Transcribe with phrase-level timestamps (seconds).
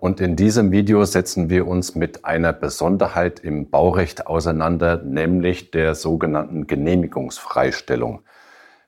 [0.00, 5.96] Und in diesem Video setzen wir uns mit einer Besonderheit im Baurecht auseinander, nämlich der
[5.96, 8.20] sogenannten Genehmigungsfreistellung.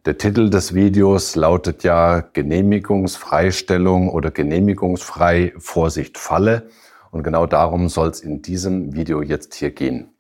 [0.07, 6.69] Der Titel des Videos lautet ja Genehmigungsfreistellung oder Genehmigungsfrei Vorsicht Falle.
[7.11, 10.15] Und genau darum soll es in diesem Video jetzt hier gehen.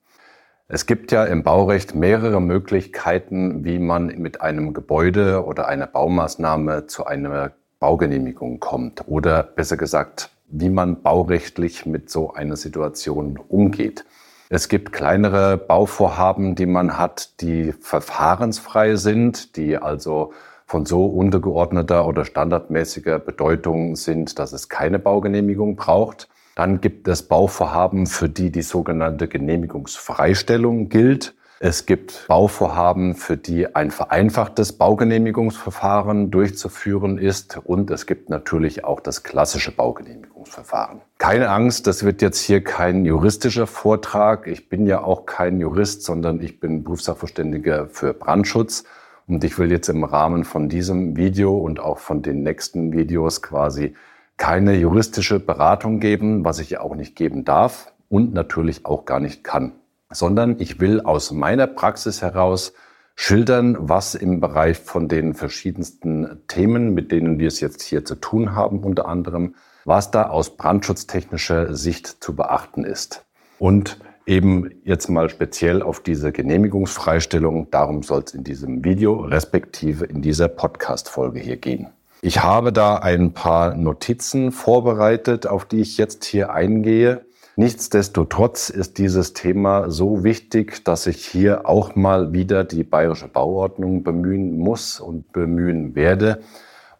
[0.66, 6.88] Es gibt ja im Baurecht mehrere Möglichkeiten, wie man mit einem Gebäude oder einer Baumaßnahme
[6.88, 14.04] zu einer Baugenehmigung kommt oder besser gesagt, wie man baurechtlich mit so einer Situation umgeht.
[14.48, 20.32] Es gibt kleinere Bauvorhaben, die man hat, die verfahrensfrei sind, die also
[20.66, 26.28] von so untergeordneter oder standardmäßiger Bedeutung sind, dass es keine Baugenehmigung braucht.
[26.56, 31.34] Dann gibt es Bauvorhaben, für die die sogenannte Genehmigungsfreistellung gilt.
[31.62, 37.58] Es gibt Bauvorhaben, für die ein vereinfachtes Baugenehmigungsverfahren durchzuführen ist.
[37.62, 41.02] Und es gibt natürlich auch das klassische Baugenehmigungsverfahren.
[41.18, 44.46] Keine Angst, das wird jetzt hier kein juristischer Vortrag.
[44.46, 48.84] Ich bin ja auch kein Jurist, sondern ich bin Berufssachverständiger für Brandschutz.
[49.26, 53.42] Und ich will jetzt im Rahmen von diesem Video und auch von den nächsten Videos
[53.42, 53.94] quasi
[54.38, 59.20] keine juristische Beratung geben, was ich ja auch nicht geben darf und natürlich auch gar
[59.20, 59.72] nicht kann,
[60.10, 62.72] sondern ich will aus meiner Praxis heraus
[63.14, 68.14] schildern, was im Bereich von den verschiedensten Themen, mit denen wir es jetzt hier zu
[68.14, 73.24] tun haben, unter anderem, was da aus brandschutztechnischer Sicht zu beachten ist.
[73.58, 80.06] Und eben jetzt mal speziell auf diese Genehmigungsfreistellung, darum soll es in diesem Video respektive
[80.06, 81.88] in dieser Podcast-Folge hier gehen.
[82.22, 87.24] Ich habe da ein paar Notizen vorbereitet, auf die ich jetzt hier eingehe.
[87.56, 94.02] Nichtsdestotrotz ist dieses Thema so wichtig, dass ich hier auch mal wieder die bayerische Bauordnung
[94.02, 96.40] bemühen muss und bemühen werde,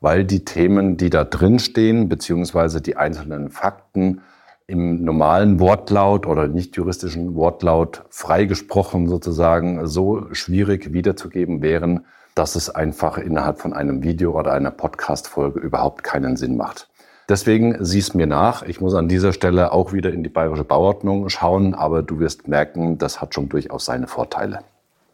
[0.01, 4.23] weil die Themen, die da drin stehen, beziehungsweise die einzelnen Fakten
[4.67, 12.71] im normalen Wortlaut oder nicht juristischen Wortlaut freigesprochen sozusagen so schwierig wiederzugeben wären, dass es
[12.71, 16.90] einfach innerhalb von einem Video oder einer Podcast-Folge überhaupt keinen Sinn macht.
[17.31, 18.65] Deswegen sieh es mir nach.
[18.65, 22.49] Ich muss an dieser Stelle auch wieder in die bayerische Bauordnung schauen, aber du wirst
[22.49, 24.65] merken, das hat schon durchaus seine Vorteile.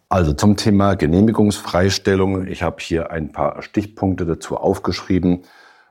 [0.08, 2.46] Also zum Thema Genehmigungsfreistellung.
[2.46, 5.42] Ich habe hier ein paar Stichpunkte dazu aufgeschrieben,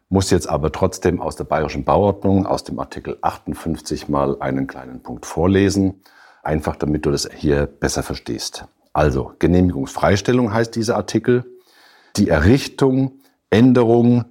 [0.09, 5.03] muss jetzt aber trotzdem aus der bayerischen Bauordnung, aus dem Artikel 58 mal einen kleinen
[5.03, 6.01] Punkt vorlesen,
[6.41, 8.65] einfach damit du das hier besser verstehst.
[8.93, 11.45] Also Genehmigungsfreistellung heißt dieser Artikel.
[12.15, 13.19] Die Errichtung,
[13.51, 14.25] Änderung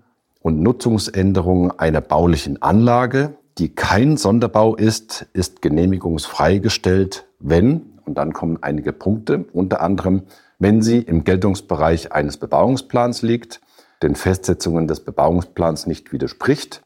[0.45, 8.59] und Nutzungsänderung einer baulichen Anlage, die kein Sonderbau ist, ist genehmigungsfreigestellt, wenn, und dann kommen
[8.61, 10.25] einige Punkte, unter anderem,
[10.59, 13.63] wenn sie im Geltungsbereich eines Bebauungsplans liegt,
[14.03, 16.83] den Festsetzungen des Bebauungsplans nicht widerspricht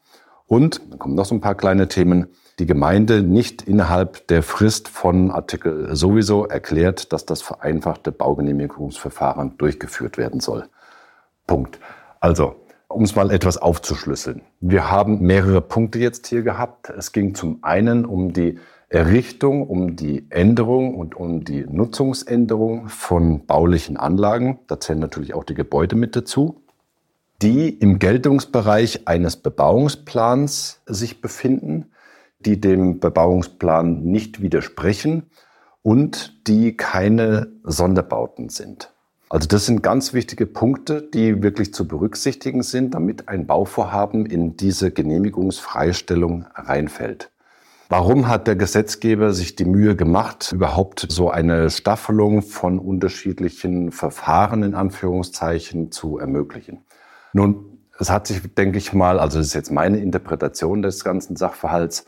[0.47, 2.27] und, dann kommen noch so ein paar kleine Themen,
[2.59, 10.17] die Gemeinde nicht innerhalb der Frist von Artikel sowieso erklärt, dass das vereinfachte Baugenehmigungsverfahren durchgeführt
[10.17, 10.69] werden soll.
[11.45, 11.77] Punkt.
[12.21, 12.55] Also,
[12.89, 14.41] um es mal etwas aufzuschlüsseln.
[14.59, 16.89] Wir haben mehrere Punkte jetzt hier gehabt.
[16.89, 23.45] Es ging zum einen um die Errichtung, um die Änderung und um die Nutzungsänderung von
[23.45, 24.59] baulichen Anlagen.
[24.67, 26.61] Da zählen natürlich auch die Gebäude mit dazu,
[27.41, 31.85] die im Geltungsbereich eines Bebauungsplans sich befinden
[32.39, 35.29] die dem Bebauungsplan nicht widersprechen
[35.81, 38.93] und die keine Sonderbauten sind.
[39.31, 44.57] Also das sind ganz wichtige Punkte, die wirklich zu berücksichtigen sind, damit ein Bauvorhaben in
[44.57, 47.29] diese Genehmigungsfreistellung reinfällt.
[47.89, 54.63] Warum hat der Gesetzgeber sich die Mühe gemacht, überhaupt so eine Staffelung von unterschiedlichen Verfahren
[54.63, 56.83] in Anführungszeichen zu ermöglichen?
[57.31, 61.35] Nun, es hat sich, denke ich mal, also das ist jetzt meine Interpretation des ganzen
[61.35, 62.05] Sachverhalts,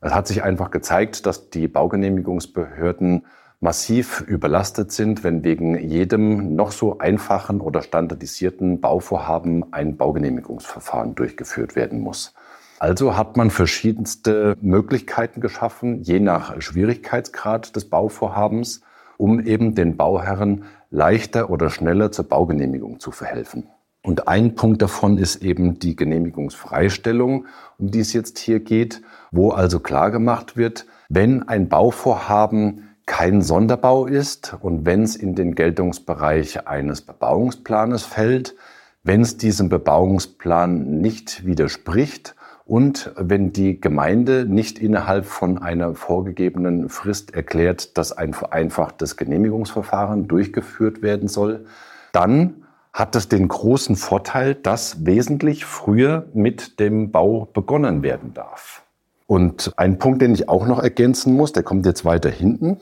[0.00, 3.26] es hat sich einfach gezeigt, dass die Baugenehmigungsbehörden
[3.64, 11.74] massiv überlastet sind, wenn wegen jedem noch so einfachen oder standardisierten Bauvorhaben ein Baugenehmigungsverfahren durchgeführt
[11.74, 12.34] werden muss.
[12.78, 18.82] Also hat man verschiedenste Möglichkeiten geschaffen, je nach Schwierigkeitsgrad des Bauvorhabens,
[19.16, 23.68] um eben den Bauherren leichter oder schneller zur Baugenehmigung zu verhelfen.
[24.02, 27.46] Und ein Punkt davon ist eben die Genehmigungsfreistellung,
[27.78, 29.00] um die es jetzt hier geht,
[29.30, 35.34] wo also klar gemacht wird, wenn ein Bauvorhaben kein Sonderbau ist und wenn es in
[35.34, 38.54] den Geltungsbereich eines Bebauungsplanes fällt,
[39.02, 42.34] wenn es diesem Bebauungsplan nicht widerspricht
[42.64, 50.26] und wenn die Gemeinde nicht innerhalb von einer vorgegebenen Frist erklärt, dass ein vereinfachtes Genehmigungsverfahren
[50.26, 51.66] durchgeführt werden soll,
[52.12, 52.64] dann
[52.94, 58.82] hat es den großen Vorteil, dass wesentlich früher mit dem Bau begonnen werden darf.
[59.26, 62.80] Und ein Punkt, den ich auch noch ergänzen muss, der kommt jetzt weiter hinten.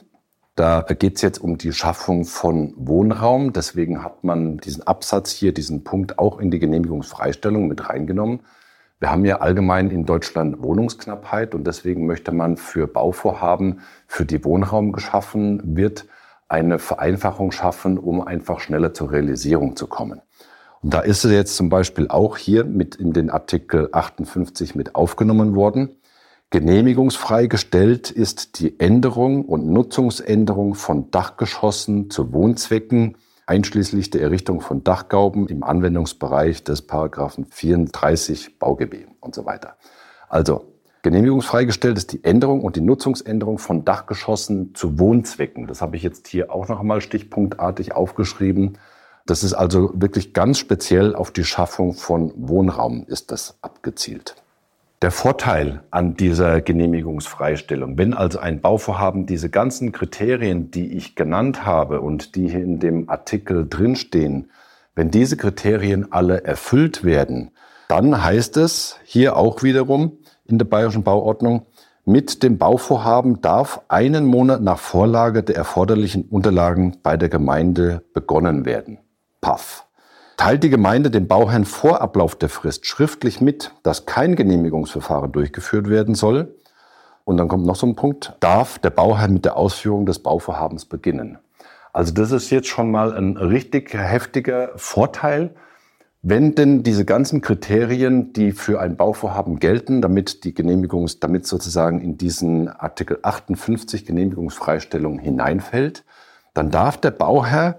[0.55, 3.53] Da geht es jetzt um die Schaffung von Wohnraum.
[3.53, 8.41] Deswegen hat man diesen Absatz hier, diesen Punkt auch in die Genehmigungsfreistellung mit reingenommen.
[8.99, 14.45] Wir haben ja allgemein in Deutschland Wohnungsknappheit und deswegen möchte man für Bauvorhaben, für die
[14.45, 16.05] Wohnraum geschaffen wird,
[16.47, 20.21] eine Vereinfachung schaffen, um einfach schneller zur Realisierung zu kommen.
[20.83, 24.93] Und da ist es jetzt zum Beispiel auch hier mit in den Artikel 58 mit
[24.93, 25.97] aufgenommen worden.
[26.53, 33.17] Genehmigungsfrei gestellt ist die Änderung und Nutzungsänderung von Dachgeschossen zu Wohnzwecken,
[33.47, 39.77] einschließlich der Errichtung von Dachgauben im Anwendungsbereich des Paragraphen 34 BauGB und so weiter.
[40.29, 40.65] Also
[41.01, 45.65] genehmigungsfrei gestellt ist die Änderung und die Nutzungsänderung von Dachgeschossen zu Wohnzwecken.
[45.65, 48.77] Das habe ich jetzt hier auch noch einmal stichpunktartig aufgeschrieben.
[49.25, 54.35] Das ist also wirklich ganz speziell auf die Schaffung von Wohnraum ist das abgezielt.
[55.03, 61.65] Der Vorteil an dieser Genehmigungsfreistellung, wenn also ein Bauvorhaben diese ganzen Kriterien, die ich genannt
[61.65, 64.49] habe und die hier in dem Artikel drinstehen,
[64.95, 67.51] wenn diese Kriterien alle erfüllt werden,
[67.89, 71.65] dann heißt es hier auch wiederum in der bayerischen Bauordnung,
[72.05, 78.63] mit dem Bauvorhaben darf einen Monat nach Vorlage der erforderlichen Unterlagen bei der Gemeinde begonnen
[78.63, 78.99] werden.
[79.41, 79.85] Paff
[80.43, 85.89] teilt die Gemeinde dem Bauherrn vor Ablauf der Frist schriftlich mit, dass kein Genehmigungsverfahren durchgeführt
[85.89, 86.53] werden soll.
[87.23, 90.83] Und dann kommt noch so ein Punkt, darf der Bauherr mit der Ausführung des Bauvorhabens
[90.83, 91.37] beginnen.
[91.93, 95.55] Also das ist jetzt schon mal ein richtig heftiger Vorteil,
[96.21, 102.01] wenn denn diese ganzen Kriterien, die für ein Bauvorhaben gelten, damit die Genehmigung, damit sozusagen
[102.01, 106.03] in diesen Artikel 58 Genehmigungsfreistellung hineinfällt,
[106.53, 107.77] dann darf der Bauherr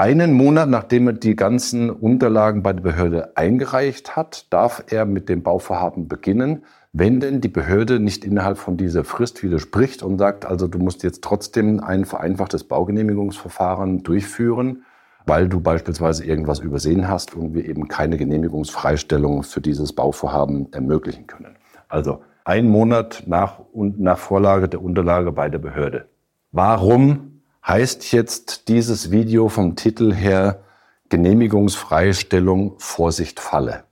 [0.00, 5.28] einen Monat, nachdem er die ganzen Unterlagen bei der Behörde eingereicht hat, darf er mit
[5.28, 6.64] dem Bauvorhaben beginnen,
[6.94, 11.02] wenn denn die Behörde nicht innerhalb von dieser Frist widerspricht und sagt, also du musst
[11.02, 14.84] jetzt trotzdem ein vereinfachtes Baugenehmigungsverfahren durchführen,
[15.26, 21.26] weil du beispielsweise irgendwas übersehen hast und wir eben keine Genehmigungsfreistellung für dieses Bauvorhaben ermöglichen
[21.26, 21.56] können.
[21.90, 26.06] Also ein Monat nach, nach Vorlage der Unterlage bei der Behörde.
[26.52, 27.29] Warum
[27.66, 30.62] heißt jetzt dieses Video vom Titel her
[31.08, 33.84] Genehmigungsfreistellung Vorsicht Falle.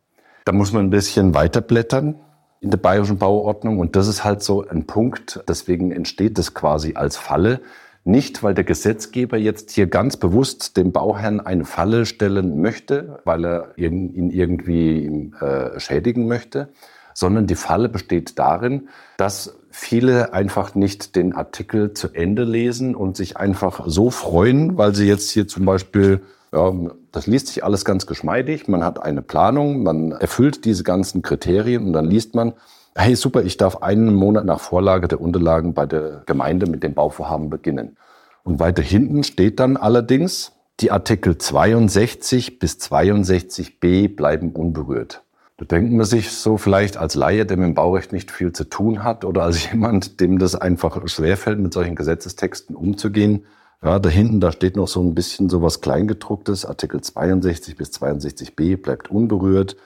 [0.45, 2.15] Da muss man ein bisschen weiterblättern
[2.61, 6.95] in der bayerischen Bauordnung und das ist halt so ein Punkt, deswegen entsteht das quasi
[6.95, 7.61] als Falle.
[8.05, 13.45] Nicht, weil der Gesetzgeber jetzt hier ganz bewusst dem Bauherrn eine Falle stellen möchte, weil
[13.45, 16.71] er ihn irgendwie äh, schädigen möchte,
[17.19, 23.17] sondern die Falle besteht darin, dass viele einfach nicht den Artikel zu Ende lesen und
[23.17, 26.21] sich einfach so freuen, weil sie jetzt hier zum Beispiel,
[26.53, 26.73] ja,
[27.11, 31.87] das liest sich alles ganz geschmeidig, man hat eine Planung, man erfüllt diese ganzen Kriterien
[31.87, 32.53] und dann liest man,
[32.95, 36.95] hey super, ich darf einen Monat nach Vorlage der Unterlagen bei der Gemeinde mit dem
[36.95, 37.97] Bauvorhaben beginnen.
[38.45, 45.23] Und weiter hinten steht dann allerdings, die Artikel 62 bis 62b bleiben unberührt.
[45.59, 48.63] Da denkt man sich so vielleicht als Laie, der mit dem Baurecht nicht viel zu
[48.63, 53.45] tun hat oder als jemand, dem das einfach schwerfällt, mit solchen Gesetzestexten umzugehen.
[53.83, 56.65] Ja, da hinten, da steht noch so ein bisschen so was Kleingedrucktes.
[56.65, 59.77] Artikel 62 bis 62b bleibt unberührt.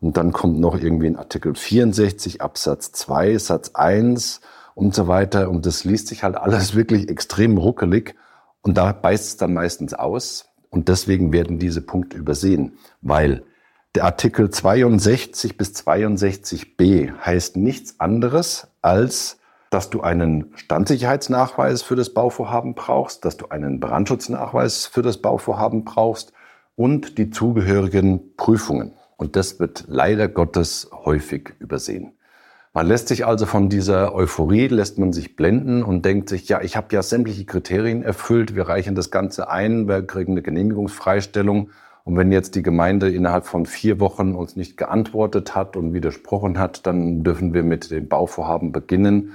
[0.00, 4.40] Und dann kommt noch irgendwie ein Artikel 64 Absatz 2 Satz 1
[4.74, 5.48] und so weiter.
[5.48, 8.16] Und das liest sich halt alles wirklich extrem ruckelig.
[8.62, 10.46] Und da beißt es dann meistens aus.
[10.70, 13.44] Und deswegen werden diese Punkte übersehen, weil
[13.96, 19.38] der Artikel 62 bis 62b heißt nichts anderes als,
[19.70, 25.84] dass du einen Standsicherheitsnachweis für das Bauvorhaben brauchst, dass du einen Brandschutznachweis für das Bauvorhaben
[25.84, 26.32] brauchst
[26.76, 28.92] und die zugehörigen Prüfungen.
[29.16, 32.12] Und das wird leider Gottes häufig übersehen.
[32.72, 36.60] Man lässt sich also von dieser Euphorie, lässt man sich blenden und denkt sich, ja,
[36.62, 41.70] ich habe ja sämtliche Kriterien erfüllt, wir reichen das Ganze ein, wir kriegen eine Genehmigungsfreistellung
[42.04, 46.58] und wenn jetzt die Gemeinde innerhalb von vier Wochen uns nicht geantwortet hat und widersprochen
[46.58, 49.32] hat, dann dürfen wir mit dem Bauvorhaben beginnen.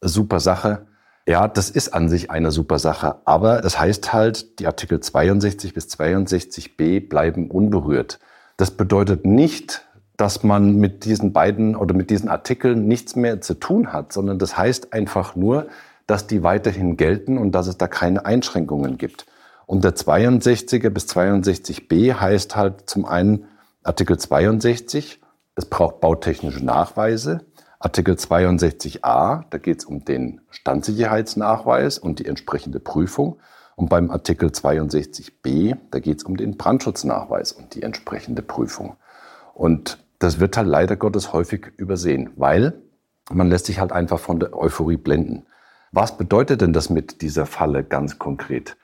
[0.00, 0.86] Super Sache.
[1.26, 3.16] Ja, das ist an sich eine super Sache.
[3.24, 8.18] Aber es heißt halt, die Artikel 62 bis 62b bleiben unberührt.
[8.56, 13.54] Das bedeutet nicht, dass man mit diesen beiden oder mit diesen Artikeln nichts mehr zu
[13.54, 15.68] tun hat, sondern das heißt einfach nur,
[16.06, 19.26] dass die weiterhin gelten und dass es da keine Einschränkungen gibt.
[19.68, 23.48] Und der 62er bis 62b heißt halt zum einen
[23.82, 25.20] Artikel 62,
[25.56, 27.44] es braucht bautechnische Nachweise.
[27.78, 33.40] Artikel 62a, da geht es um den Standsicherheitsnachweis und die entsprechende Prüfung.
[33.76, 38.96] Und beim Artikel 62b, da geht es um den Brandschutznachweis und die entsprechende Prüfung.
[39.52, 42.72] Und das wird halt leider Gottes häufig übersehen, weil
[43.30, 45.44] man lässt sich halt einfach von der Euphorie blenden.
[45.92, 48.78] Was bedeutet denn das mit dieser Falle ganz konkret?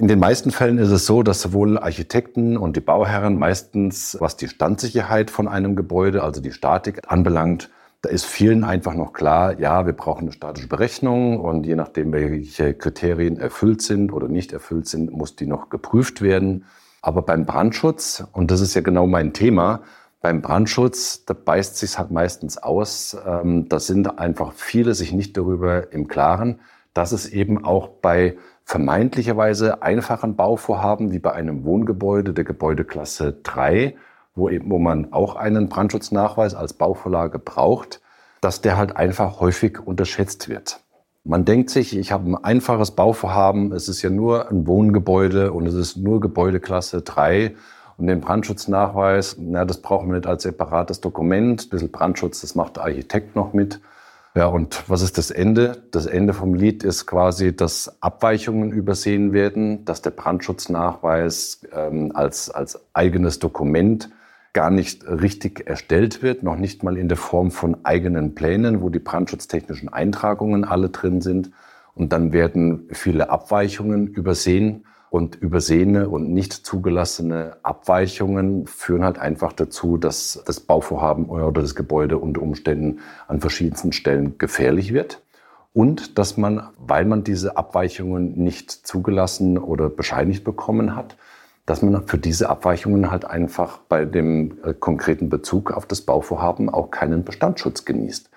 [0.00, 4.34] In den meisten Fällen ist es so, dass sowohl Architekten und die Bauherren meistens, was
[4.34, 7.68] die Standsicherheit von einem Gebäude, also die Statik anbelangt,
[8.00, 12.14] da ist vielen einfach noch klar, ja, wir brauchen eine statische Berechnung und je nachdem,
[12.14, 16.64] welche Kriterien erfüllt sind oder nicht erfüllt sind, muss die noch geprüft werden.
[17.02, 19.82] Aber beim Brandschutz, und das ist ja genau mein Thema,
[20.22, 23.18] beim Brandschutz, da beißt sich halt meistens aus.
[23.26, 26.58] Ähm, da sind einfach viele sich nicht darüber im Klaren,
[26.94, 28.38] dass es eben auch bei
[28.70, 33.96] vermeintlicherweise einfachen Bauvorhaben wie bei einem Wohngebäude der Gebäudeklasse 3,
[34.36, 38.00] wo, eben, wo man auch einen Brandschutznachweis als Bauvorlage braucht,
[38.40, 40.84] dass der halt einfach häufig unterschätzt wird.
[41.24, 45.66] Man denkt sich, ich habe ein einfaches Bauvorhaben, es ist ja nur ein Wohngebäude und
[45.66, 47.56] es ist nur Gebäudeklasse 3
[47.96, 51.66] und den Brandschutznachweis, na, das brauchen wir nicht als separates Dokument.
[51.66, 53.80] Ein bisschen Brandschutz, das macht der Architekt noch mit.
[54.36, 55.82] Ja, und was ist das Ende?
[55.90, 62.48] Das Ende vom Lied ist quasi, dass Abweichungen übersehen werden, dass der Brandschutznachweis ähm, als,
[62.48, 64.10] als eigenes Dokument
[64.52, 68.88] gar nicht richtig erstellt wird, noch nicht mal in der Form von eigenen Plänen, wo
[68.88, 71.50] die brandschutztechnischen Eintragungen alle drin sind.
[71.94, 74.84] Und dann werden viele Abweichungen übersehen.
[75.10, 81.74] Und übersehene und nicht zugelassene Abweichungen führen halt einfach dazu, dass das Bauvorhaben oder das
[81.74, 85.20] Gebäude unter Umständen an verschiedensten Stellen gefährlich wird.
[85.72, 91.16] Und dass man, weil man diese Abweichungen nicht zugelassen oder bescheinigt bekommen hat,
[91.66, 96.68] dass man für diese Abweichungen halt einfach bei dem äh, konkreten Bezug auf das Bauvorhaben
[96.68, 98.30] auch keinen Bestandsschutz genießt.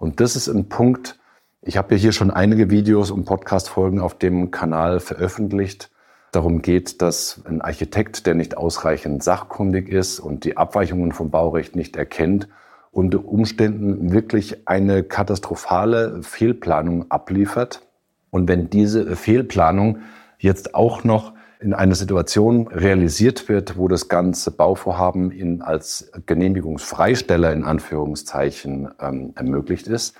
[0.00, 1.18] Und das ist ein Punkt,
[1.60, 5.92] ich habe ja hier schon einige Videos und Podcast-Folgen auf dem Kanal veröffentlicht,
[6.32, 11.76] darum geht, dass ein Architekt, der nicht ausreichend sachkundig ist und die Abweichungen vom Baurecht
[11.76, 12.48] nicht erkennt,
[12.90, 17.82] unter Umständen wirklich eine katastrophale Fehlplanung abliefert.
[18.30, 19.98] Und wenn diese Fehlplanung
[20.38, 27.52] jetzt auch noch in einer Situation realisiert wird, wo das ganze Bauvorhaben in, als Genehmigungsfreisteller
[27.52, 30.16] in Anführungszeichen ähm, ermöglicht ist,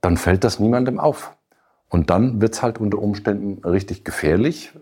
[0.00, 1.36] dann fällt das niemandem auf.
[1.88, 4.72] Und dann wird es halt unter Umständen richtig gefährlich,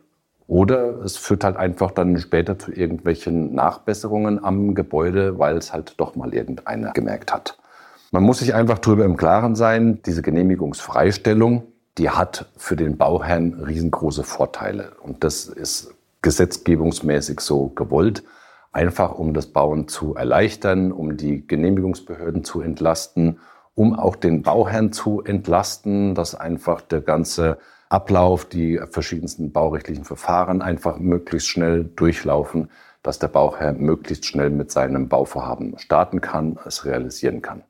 [0.46, 5.94] oder es führt halt einfach dann später zu irgendwelchen Nachbesserungen am Gebäude, weil es halt
[5.98, 7.58] doch mal irgendeiner gemerkt hat.
[8.10, 11.64] Man muss sich einfach darüber im Klaren sein, diese Genehmigungsfreistellung,
[11.98, 14.92] die hat für den Bauherrn riesengroße Vorteile.
[15.02, 18.22] Und das ist gesetzgebungsmäßig so gewollt,
[18.72, 23.38] einfach um das Bauen zu erleichtern, um die Genehmigungsbehörden zu entlasten,
[23.74, 27.58] um auch den Bauherrn zu entlasten, dass einfach der ganze
[27.94, 32.68] Ablauf, die verschiedensten baurechtlichen Verfahren einfach möglichst schnell durchlaufen,
[33.04, 37.62] dass der Bauherr möglichst schnell mit seinem Bauvorhaben starten kann, es realisieren kann.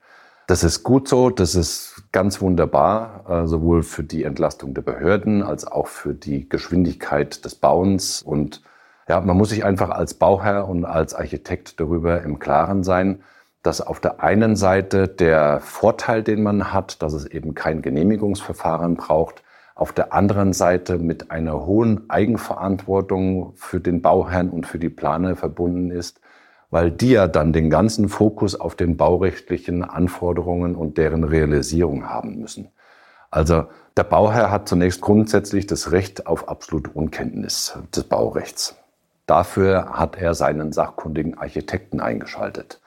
[0.46, 5.42] Das ist gut so, das ist ganz wunderbar, äh, sowohl für die Entlastung der Behörden
[5.42, 8.22] als auch für die Geschwindigkeit des Bauens.
[8.22, 8.62] Und
[9.08, 13.22] ja, man muss sich einfach als Bauherr und als Architekt darüber im Klaren sein,
[13.62, 18.96] dass auf der einen Seite der Vorteil, den man hat, dass es eben kein Genehmigungsverfahren
[18.96, 19.42] braucht,
[19.74, 25.34] auf der anderen Seite mit einer hohen Eigenverantwortung für den Bauherrn und für die Planer
[25.34, 26.20] verbunden ist,
[26.70, 32.38] weil die ja dann den ganzen Fokus auf den baurechtlichen Anforderungen und deren Realisierung haben
[32.38, 32.68] müssen.
[33.30, 33.66] Also
[33.96, 38.76] der Bauherr hat zunächst grundsätzlich das Recht auf absolute Unkenntnis des Baurechts.
[39.26, 42.80] Dafür hat er seinen sachkundigen Architekten eingeschaltet.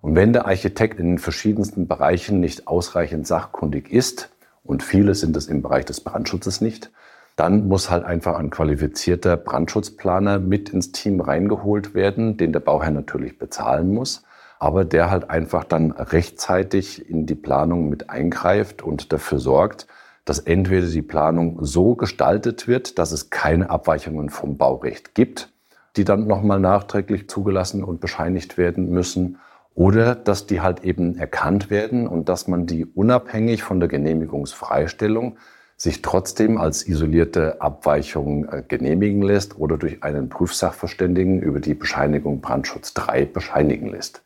[0.00, 4.33] Und wenn der Architekt in den verschiedensten Bereichen nicht ausreichend sachkundig ist,
[4.64, 6.90] und viele sind es im Bereich des Brandschutzes nicht,
[7.36, 12.90] dann muss halt einfach ein qualifizierter Brandschutzplaner mit ins Team reingeholt werden, den der Bauherr
[12.90, 14.22] natürlich bezahlen muss,
[14.58, 19.86] aber der halt einfach dann rechtzeitig in die Planung mit eingreift und dafür sorgt,
[20.24, 25.50] dass entweder die Planung so gestaltet wird, dass es keine Abweichungen vom Baurecht gibt,
[25.96, 29.38] die dann nochmal nachträglich zugelassen und bescheinigt werden müssen,
[29.74, 35.36] oder dass die halt eben erkannt werden und dass man die unabhängig von der Genehmigungsfreistellung
[35.76, 42.40] sich trotzdem als isolierte Abweichung äh, genehmigen lässt oder durch einen Prüfsachverständigen über die Bescheinigung
[42.40, 44.22] Brandschutz 3 bescheinigen lässt.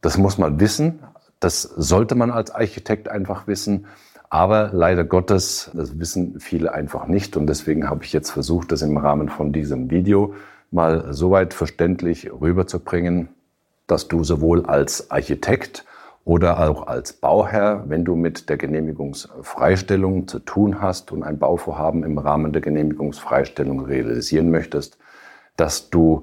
[0.00, 1.00] Das muss man wissen,
[1.40, 3.86] das sollte man als Architekt einfach wissen,
[4.30, 7.36] Aber leider Gottes, das wissen viele einfach nicht.
[7.36, 10.34] Und deswegen habe ich jetzt versucht, das im Rahmen von diesem Video
[10.70, 13.28] mal so weit verständlich rüberzubringen,
[13.92, 15.84] dass du sowohl als Architekt
[16.24, 22.02] oder auch als Bauherr, wenn du mit der Genehmigungsfreistellung zu tun hast und ein Bauvorhaben
[22.02, 24.96] im Rahmen der Genehmigungsfreistellung realisieren möchtest,
[25.56, 26.22] dass du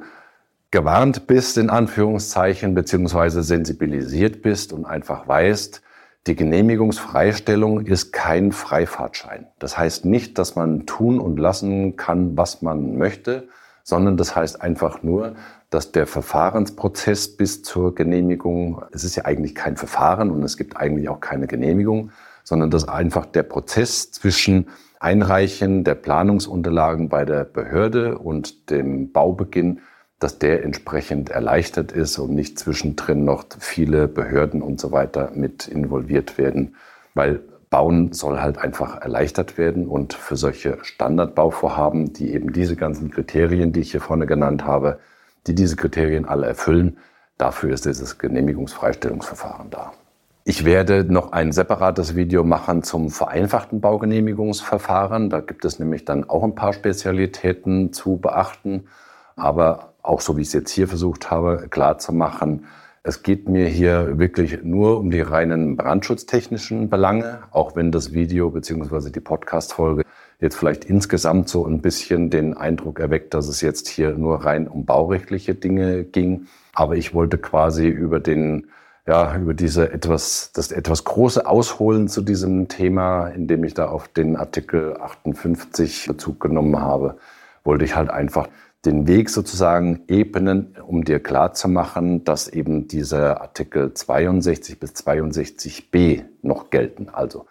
[0.72, 5.84] gewarnt bist, in Anführungszeichen, beziehungsweise sensibilisiert bist und einfach weißt,
[6.26, 9.46] die Genehmigungsfreistellung ist kein Freifahrtschein.
[9.60, 13.48] Das heißt nicht, dass man tun und lassen kann, was man möchte,
[13.84, 15.36] sondern das heißt einfach nur,
[15.70, 20.78] dass der Verfahrensprozess bis zur Genehmigung, es ist ja eigentlich kein Verfahren und es gibt
[20.78, 22.12] eigentlich auch keine Genehmigung,
[22.44, 24.68] sondern dass einfach der Prozess zwischen
[25.00, 29.82] Einreichen der Planungsunterlagen bei der Behörde und dem Baubeginn
[30.20, 35.68] dass der entsprechend erleichtert ist und nicht zwischendrin noch viele Behörden und so weiter mit
[35.68, 36.76] involviert werden,
[37.14, 43.12] weil Bauen soll halt einfach erleichtert werden und für solche Standardbauvorhaben, die eben diese ganzen
[43.12, 45.00] Kriterien, die ich hier vorne genannt habe,
[45.48, 46.98] die diese Kriterien alle erfüllen,
[47.38, 49.94] dafür ist dieses Genehmigungsfreistellungsverfahren da.
[50.46, 55.30] Ich werde noch ein separates Video machen zum vereinfachten Baugenehmigungsverfahren.
[55.30, 58.86] Da gibt es nämlich dann auch ein paar Spezialitäten zu beachten.
[59.36, 62.66] Aber auch so wie ich es jetzt hier versucht habe, klar zu machen,
[63.04, 68.50] es geht mir hier wirklich nur um die reinen brandschutztechnischen Belange, auch wenn das Video
[68.50, 70.04] beziehungsweise die Podcast-Folge
[70.40, 74.68] jetzt vielleicht insgesamt so ein bisschen den Eindruck erweckt, dass es jetzt hier nur rein
[74.68, 76.48] um baurechtliche Dinge ging.
[76.74, 78.68] Aber ich wollte quasi über den,
[79.06, 84.08] ja, über diese etwas, das etwas große Ausholen zu diesem Thema, indem ich da auf
[84.08, 87.18] den Artikel 58 Bezug genommen habe,
[87.66, 88.48] wollte ich halt einfach
[88.86, 96.70] den Weg sozusagen ebnen, um dir klarzumachen, dass eben diese Artikel 62 bis 62b noch
[96.70, 97.10] gelten.
[97.10, 97.46] Also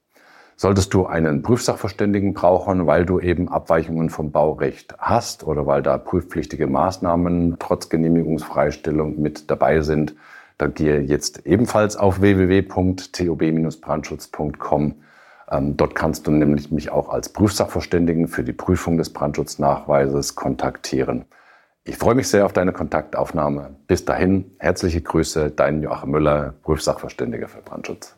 [0.61, 5.99] Solltest du einen Prüfsachverständigen brauchen, weil du eben Abweichungen vom Baurecht hast oder weil da
[5.99, 10.17] prüfpflichtige Maßnahmen trotz Genehmigungsfreistellung mit dabei sind,
[10.59, 14.95] dann gehe jetzt ebenfalls auf www.tob-brandschutz.com
[15.51, 21.27] ähm, dort kannst du nämlich mich auch als Prüfsachverständigen für die Prüfung des Brandschutznachweises kontaktieren.
[21.85, 23.77] Ich freue mich sehr auf deine Kontaktaufnahme.
[23.87, 28.18] Bis dahin, herzliche Grüße, dein Joachim Müller, Prüfsachverständiger für Brandschutz.